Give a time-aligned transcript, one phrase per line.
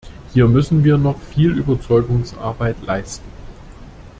[0.33, 3.29] Hier müssen wir noch viel Überzeugungsarbeit leisten.